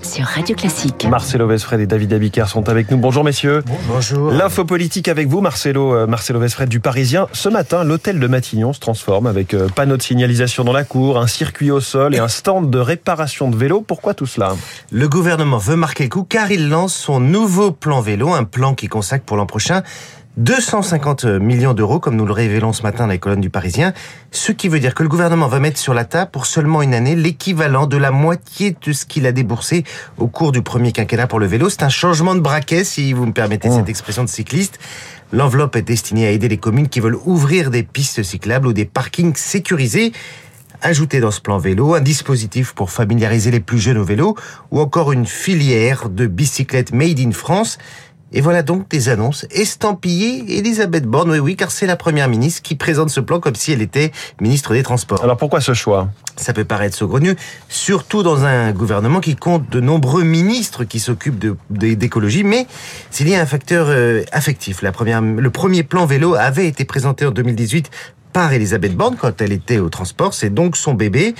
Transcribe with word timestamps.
sur 0.00 0.24
Radio 0.24 0.54
Classique. 0.54 1.06
Marcelo 1.10 1.46
Vesfred 1.46 1.80
et 1.80 1.86
David 1.86 2.12
Abiker 2.12 2.46
sont 2.46 2.68
avec 2.68 2.90
nous. 2.90 2.96
Bonjour 2.96 3.24
messieurs. 3.24 3.62
Bonjour. 3.88 4.30
L'info 4.30 4.64
politique 4.64 5.08
avec 5.08 5.28
vous, 5.28 5.40
Marcelo, 5.40 5.94
euh, 5.94 6.06
Marcelo 6.06 6.38
Vesfred 6.38 6.68
du 6.68 6.80
Parisien. 6.80 7.26
Ce 7.32 7.48
matin, 7.48 7.82
l'hôtel 7.82 8.20
de 8.20 8.26
Matignon 8.26 8.72
se 8.72 8.80
transforme 8.80 9.26
avec 9.26 9.54
euh, 9.54 9.68
panneaux 9.68 9.96
de 9.96 10.02
signalisation 10.02 10.64
dans 10.64 10.72
la 10.72 10.84
cour, 10.84 11.18
un 11.18 11.26
circuit 11.26 11.70
au 11.70 11.80
sol 11.80 12.14
et 12.14 12.18
un 12.18 12.28
stand 12.28 12.70
de 12.70 12.78
réparation 12.78 13.50
de 13.50 13.56
vélos. 13.56 13.80
Pourquoi 13.80 14.14
tout 14.14 14.26
cela? 14.26 14.54
Le 14.92 15.08
gouvernement 15.08 15.58
veut 15.58 15.76
marquer 15.76 16.04
le 16.04 16.10
coup 16.10 16.24
car 16.24 16.50
il 16.52 16.68
lance 16.68 16.94
son 16.94 17.18
nouveau 17.18 17.72
plan 17.72 18.00
vélo, 18.00 18.32
un 18.32 18.44
plan 18.44 18.74
qui 18.74 18.86
consacre 18.86 19.24
pour 19.24 19.36
l'an 19.36 19.46
prochain 19.46 19.82
250 20.36 21.24
millions 21.24 21.72
d'euros, 21.72 21.98
comme 21.98 22.14
nous 22.14 22.26
le 22.26 22.32
révélons 22.32 22.74
ce 22.74 22.82
matin 22.82 23.06
dans 23.06 23.12
les 23.12 23.18
colonnes 23.18 23.40
du 23.40 23.48
Parisien, 23.48 23.94
ce 24.30 24.52
qui 24.52 24.68
veut 24.68 24.80
dire 24.80 24.94
que 24.94 25.02
le 25.02 25.08
gouvernement 25.08 25.48
va 25.48 25.60
mettre 25.60 25.78
sur 25.78 25.94
la 25.94 26.04
table 26.04 26.30
pour 26.30 26.44
seulement 26.44 26.82
une 26.82 26.92
année 26.92 27.16
l'équivalent 27.16 27.86
de 27.86 27.96
la 27.96 28.10
moitié 28.10 28.76
de 28.84 28.92
ce 28.92 29.06
qu'il 29.06 29.26
a 29.26 29.32
déboursé 29.32 29.84
au 30.18 30.26
cours 30.26 30.52
du 30.52 30.60
premier 30.60 30.92
quinquennat 30.92 31.26
pour 31.26 31.38
le 31.38 31.46
vélo. 31.46 31.70
C'est 31.70 31.84
un 31.84 31.88
changement 31.88 32.34
de 32.34 32.40
braquet, 32.40 32.84
si 32.84 33.14
vous 33.14 33.24
me 33.24 33.32
permettez 33.32 33.70
cette 33.70 33.88
expression 33.88 34.24
de 34.24 34.28
cycliste. 34.28 34.78
L'enveloppe 35.32 35.74
est 35.76 35.82
destinée 35.82 36.26
à 36.26 36.30
aider 36.30 36.48
les 36.48 36.58
communes 36.58 36.88
qui 36.88 37.00
veulent 37.00 37.18
ouvrir 37.24 37.70
des 37.70 37.82
pistes 37.82 38.22
cyclables 38.22 38.66
ou 38.66 38.72
des 38.74 38.84
parkings 38.84 39.34
sécurisés. 39.36 40.12
Ajouter 40.82 41.20
dans 41.20 41.30
ce 41.30 41.40
plan 41.40 41.56
vélo 41.56 41.94
un 41.94 42.00
dispositif 42.00 42.74
pour 42.74 42.90
familiariser 42.90 43.50
les 43.50 43.60
plus 43.60 43.78
jeunes 43.78 43.96
au 43.96 44.04
vélo 44.04 44.36
ou 44.70 44.80
encore 44.80 45.12
une 45.12 45.24
filière 45.24 46.10
de 46.10 46.26
bicyclettes 46.26 46.92
made 46.92 47.18
in 47.18 47.32
France. 47.32 47.78
Et 48.32 48.40
voilà 48.40 48.62
donc 48.62 48.88
des 48.90 49.08
annonces 49.08 49.46
estampillées 49.50 50.58
Elisabeth 50.58 51.04
Borne, 51.04 51.30
oui 51.30 51.38
oui, 51.38 51.56
car 51.56 51.70
c'est 51.70 51.86
la 51.86 51.94
première 51.96 52.28
ministre 52.28 52.60
qui 52.62 52.74
présente 52.74 53.08
ce 53.10 53.20
plan 53.20 53.38
comme 53.38 53.54
si 53.54 53.70
elle 53.72 53.80
était 53.82 54.10
ministre 54.40 54.72
des 54.74 54.82
Transports. 54.82 55.22
Alors 55.22 55.36
pourquoi 55.36 55.60
ce 55.60 55.74
choix? 55.74 56.08
Ça 56.36 56.52
peut 56.52 56.64
paraître 56.64 56.96
saugrenu, 56.96 57.36
surtout 57.68 58.22
dans 58.24 58.44
un 58.44 58.72
gouvernement 58.72 59.20
qui 59.20 59.36
compte 59.36 59.70
de 59.70 59.80
nombreux 59.80 60.24
ministres 60.24 60.84
qui 60.84 60.98
s'occupent 60.98 61.38
de, 61.38 61.56
de- 61.70 61.94
d'écologie, 61.94 62.42
mais 62.42 62.66
s'il 63.10 63.28
y 63.28 63.34
a 63.36 63.40
un 63.40 63.46
facteur 63.46 63.86
euh, 63.88 64.24
affectif. 64.32 64.82
La 64.82 64.90
première, 64.92 65.22
le 65.22 65.50
premier 65.50 65.84
plan 65.84 66.04
vélo 66.04 66.34
avait 66.34 66.66
été 66.66 66.84
présenté 66.84 67.26
en 67.26 67.30
2018 67.30 67.90
par 68.32 68.52
Elisabeth 68.52 68.96
Borne 68.96 69.16
quand 69.18 69.40
elle 69.40 69.52
était 69.52 69.78
au 69.78 69.88
transport, 69.88 70.34
c'est 70.34 70.50
donc 70.50 70.76
son 70.76 70.94
bébé. 70.94 71.34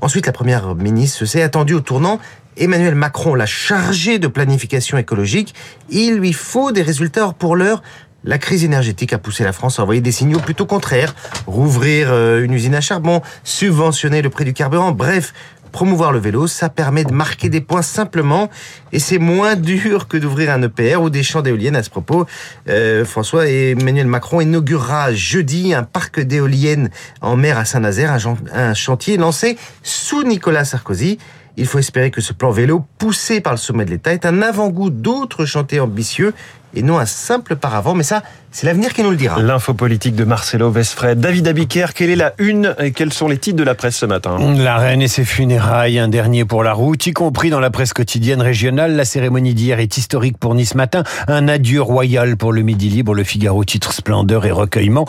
Ensuite, 0.00 0.26
la 0.26 0.32
première 0.32 0.76
ministre 0.76 1.24
s'est 1.24 1.42
attendue 1.42 1.74
au 1.74 1.80
tournant. 1.80 2.20
Emmanuel 2.58 2.94
Macron 2.94 3.34
l'a 3.34 3.46
chargé 3.46 4.18
de 4.18 4.28
planification 4.28 4.98
écologique. 4.98 5.54
Il 5.90 6.16
lui 6.16 6.32
faut 6.32 6.72
des 6.72 6.82
résultats. 6.82 7.26
Or, 7.26 7.34
pour 7.34 7.56
l'heure, 7.56 7.82
la 8.24 8.38
crise 8.38 8.64
énergétique 8.64 9.12
a 9.12 9.18
poussé 9.18 9.44
la 9.44 9.52
France 9.52 9.78
à 9.78 9.82
envoyer 9.82 10.00
des 10.00 10.12
signaux 10.12 10.40
plutôt 10.40 10.66
contraires. 10.66 11.14
Rouvrir 11.46 12.08
euh, 12.10 12.44
une 12.44 12.52
usine 12.52 12.74
à 12.74 12.80
charbon, 12.80 13.22
subventionner 13.44 14.22
le 14.22 14.30
prix 14.30 14.44
du 14.44 14.52
carburant, 14.52 14.92
bref, 14.92 15.32
promouvoir 15.68 16.12
le 16.12 16.18
vélo, 16.18 16.46
ça 16.46 16.68
permet 16.68 17.04
de 17.04 17.12
marquer 17.12 17.48
des 17.48 17.60
points 17.60 17.82
simplement 17.82 18.50
et 18.92 18.98
c'est 18.98 19.18
moins 19.18 19.54
dur 19.54 20.08
que 20.08 20.16
d'ouvrir 20.16 20.50
un 20.50 20.62
EPR 20.62 21.00
ou 21.00 21.10
des 21.10 21.22
champs 21.22 21.42
d'éoliennes. 21.42 21.76
À 21.76 21.82
ce 21.82 21.90
propos, 21.90 22.26
euh, 22.68 23.04
François 23.04 23.48
et 23.48 23.70
Emmanuel 23.70 24.06
Macron 24.06 24.40
inaugurera 24.40 25.12
jeudi 25.12 25.74
un 25.74 25.84
parc 25.84 26.20
d'éoliennes 26.20 26.90
en 27.20 27.36
mer 27.36 27.58
à 27.58 27.64
Saint-Nazaire, 27.64 28.16
un, 28.52 28.74
chantier 28.74 29.16
lancé 29.16 29.56
sous 29.82 30.24
Nicolas 30.24 30.64
Sarkozy. 30.64 31.18
Il 31.58 31.66
faut 31.66 31.80
espérer 31.80 32.12
que 32.12 32.20
ce 32.20 32.32
plan 32.32 32.52
vélo, 32.52 32.84
poussé 32.98 33.40
par 33.40 33.52
le 33.52 33.58
sommet 33.58 33.84
de 33.84 33.90
l'État, 33.90 34.14
est 34.14 34.24
un 34.24 34.42
avant-goût 34.42 34.90
d'autres 34.90 35.44
chantiers 35.44 35.80
ambitieux 35.80 36.32
et 36.74 36.82
non 36.82 36.98
un 36.98 37.06
simple 37.06 37.56
paravent. 37.56 37.94
Mais 37.94 38.02
ça, 38.02 38.22
c'est 38.50 38.66
l'avenir 38.66 38.94
qui 38.94 39.02
nous 39.02 39.10
le 39.10 39.16
dira. 39.16 39.40
L'info 39.40 39.74
politique 39.74 40.14
de 40.14 40.24
Marcelo 40.24 40.70
Vesfred. 40.70 41.20
David 41.20 41.48
Abiker, 41.48 41.86
quelle 41.94 42.10
est 42.10 42.16
la 42.16 42.32
une 42.38 42.74
et 42.78 42.92
quels 42.92 43.12
sont 43.12 43.28
les 43.28 43.38
titres 43.38 43.58
de 43.58 43.62
la 43.62 43.74
presse 43.74 43.96
ce 43.96 44.06
matin? 44.06 44.38
La 44.56 44.78
reine 44.78 45.02
et 45.02 45.08
ses 45.08 45.24
funérailles, 45.24 45.98
un 45.98 46.08
dernier 46.08 46.44
pour 46.44 46.64
la 46.64 46.72
route, 46.72 47.06
y 47.06 47.12
compris 47.12 47.50
dans 47.50 47.60
la 47.60 47.70
presse 47.70 47.92
quotidienne 47.92 48.40
régionale. 48.40 48.96
La 48.96 49.04
cérémonie 49.04 49.54
d'hier 49.54 49.80
est 49.80 49.98
historique 49.98 50.38
pour 50.38 50.54
Nice 50.54 50.74
matin. 50.74 51.02
Un 51.28 51.46
adieu 51.46 51.82
royal 51.82 52.36
pour 52.36 52.52
le 52.52 52.62
Midi 52.62 52.88
Libre. 52.88 53.14
Le 53.14 53.24
Figaro 53.24 53.64
titre 53.64 53.92
splendeur 53.92 54.46
et 54.46 54.50
recueillement. 54.50 55.06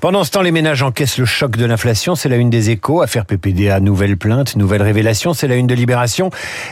Pendant 0.00 0.24
ce 0.24 0.32
temps, 0.32 0.42
les 0.42 0.52
ménages 0.52 0.82
encaissent 0.82 1.18
le 1.18 1.24
choc 1.24 1.56
de 1.56 1.64
l'inflation. 1.64 2.16
C'est 2.16 2.28
la 2.28 2.36
une 2.36 2.50
des 2.50 2.70
échos. 2.70 3.02
Affaire 3.02 3.24
PPDA, 3.24 3.80
nouvelle 3.80 4.16
plainte, 4.16 4.56
nouvelle 4.56 4.82
révélation. 4.82 5.32
C'est 5.32 5.48
la 5.48 5.54
une 5.54 5.68
de 5.68 5.74
Libération. 5.74 6.30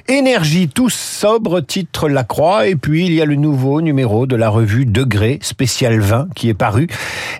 Énergie, 0.08 0.68
tous 0.68 0.94
sobre, 0.94 1.60
titre 1.60 2.08
La 2.08 2.24
Croix. 2.24 2.66
Et 2.66 2.74
puis, 2.74 3.06
il 3.06 3.14
y 3.14 3.22
a 3.22 3.24
le 3.24 3.36
nouveau 3.36 3.80
numéro 3.80 4.26
de 4.28 4.36
la 4.36 4.48
revue 4.48 4.84
Degré, 4.84 5.38
spécial 5.42 5.98
vin, 5.98 6.28
qui 6.36 6.48
est 6.48 6.54
paru. 6.54 6.86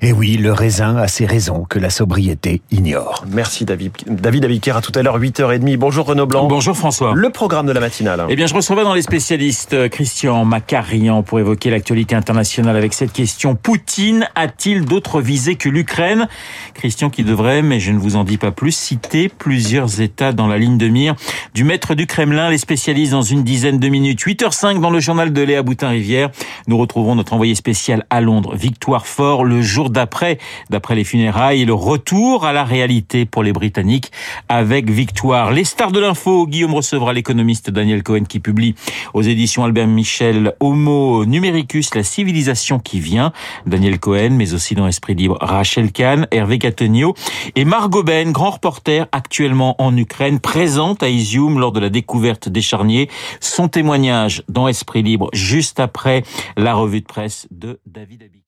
Et 0.02 0.12
oui, 0.12 0.36
le 0.36 0.52
raisin 0.52 0.96
a 0.96 1.06
ses 1.06 1.26
raisons 1.26 1.64
que 1.68 1.78
la 1.78 1.90
sobriété 1.90 2.62
ignore. 2.70 3.24
Merci 3.30 3.64
David, 3.64 3.92
David 4.08 4.44
Abiker. 4.46 4.76
À 4.76 4.80
tout 4.80 4.92
à 4.94 5.02
l'heure, 5.02 5.20
8h30. 5.20 5.76
Bonjour 5.76 6.06
Renaud 6.06 6.26
Blanc. 6.26 6.46
Bonjour 6.48 6.76
François. 6.76 7.12
Le 7.14 7.30
programme 7.30 7.66
de 7.66 7.72
la 7.72 7.80
matinale. 7.80 8.24
Eh 8.28 8.36
bien, 8.36 8.46
je 8.46 8.54
recevais 8.54 8.82
dans 8.82 8.94
les 8.94 9.02
spécialistes 9.02 9.74
euh, 9.74 9.88
Christian 9.88 10.44
Macarian 10.44 11.22
pour 11.22 11.38
évoquer 11.38 11.70
l'actualité 11.70 12.14
internationale 12.14 12.76
avec 12.76 12.94
cette 12.94 13.12
question. 13.12 13.54
Poutine 13.54 14.26
a-t-il 14.34 14.84
d'autres 14.84 15.20
visées 15.20 15.56
que 15.56 15.68
l'Ukraine? 15.68 16.28
Christian 16.74 17.10
qui 17.10 17.22
devrait, 17.22 17.62
mais 17.62 17.80
je 17.80 17.92
ne 17.92 17.98
vous 17.98 18.16
en 18.16 18.24
dis 18.24 18.38
pas 18.38 18.50
plus, 18.50 18.72
citer 18.72 19.28
plusieurs 19.28 20.00
États 20.00 20.32
dans 20.32 20.46
la 20.46 20.56
ligne 20.56 20.78
de 20.78 20.88
mire 20.88 21.14
du 21.54 21.64
maître 21.64 21.94
du 21.94 22.06
Kremlin. 22.06 22.50
Les 22.50 22.58
spécialistes 22.58 23.12
dans 23.12 23.22
une 23.22 23.44
dizaine 23.44 23.78
de 23.78 23.88
minutes. 23.88 24.20
8h05 24.20 24.80
dans 24.80 24.90
le 24.90 25.00
journal 25.00 25.32
de 25.32 25.42
Léa 25.42 25.62
Boutin-Rivière. 25.62 26.30
Nous 26.66 26.77
retrouvons 26.78 27.14
notre 27.14 27.32
envoyé 27.34 27.54
spécial 27.54 28.06
à 28.10 28.20
Londres, 28.20 28.54
Victoire 28.54 29.06
Fort, 29.06 29.44
le 29.44 29.60
jour 29.62 29.90
d'après, 29.90 30.38
d'après 30.70 30.94
les 30.94 31.04
funérailles 31.04 31.64
le 31.64 31.74
retour 31.74 32.46
à 32.46 32.52
la 32.52 32.64
réalité 32.64 33.26
pour 33.26 33.42
les 33.42 33.52
Britanniques 33.52 34.10
avec 34.48 34.90
Victoire. 34.90 35.52
Les 35.52 35.64
stars 35.64 35.92
de 35.92 36.00
l'info, 36.00 36.46
Guillaume 36.46 36.74
recevra 36.74 37.12
l'économiste 37.12 37.70
Daniel 37.70 38.02
Cohen 38.02 38.24
qui 38.28 38.40
publie 38.40 38.74
aux 39.14 39.22
éditions 39.22 39.64
Albert 39.64 39.86
Michel 39.86 40.54
Homo 40.60 41.24
Numericus, 41.24 41.94
la 41.94 42.02
civilisation 42.02 42.78
qui 42.78 43.00
vient. 43.00 43.32
Daniel 43.66 43.98
Cohen, 43.98 44.30
mais 44.30 44.54
aussi 44.54 44.74
dans 44.74 44.86
Esprit 44.86 45.14
Libre, 45.14 45.38
Rachel 45.40 45.92
Kahn, 45.92 46.26
Hervé 46.30 46.58
Catonio 46.58 47.14
et 47.56 47.64
Margot 47.64 48.02
Ben, 48.02 48.32
grand 48.32 48.50
reporter 48.50 49.06
actuellement 49.12 49.76
en 49.82 49.96
Ukraine, 49.96 50.40
présente 50.40 51.02
à 51.02 51.08
Izium 51.08 51.58
lors 51.58 51.72
de 51.72 51.80
la 51.80 51.90
découverte 51.90 52.48
des 52.48 52.62
charniers. 52.62 53.08
Son 53.40 53.68
témoignage 53.68 54.42
dans 54.48 54.68
Esprit 54.68 55.02
Libre 55.02 55.28
juste 55.32 55.80
après 55.80 56.22
la 56.68 56.74
revue 56.74 57.00
de 57.00 57.06
presse 57.06 57.48
de 57.50 57.80
David 57.86 58.22
Abic. 58.24 58.47